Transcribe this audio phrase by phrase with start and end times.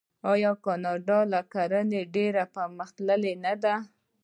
[0.31, 3.75] آیا د کاناډا کرنه ډیره پرمختللې نه ده؟